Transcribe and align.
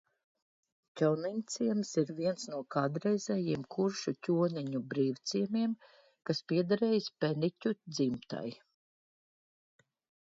Ķoniņciems 0.99 1.89
ir 2.03 2.13
viens 2.19 2.45
no 2.53 2.61
kādreizējiem 2.75 3.67
kuršu 3.75 4.15
ķoniņu 4.29 4.83
brīvciemiem, 4.95 5.77
kas 6.31 6.43
piederējis 6.53 7.11
Peniķu 7.25 7.77
dzimtai. 7.83 8.47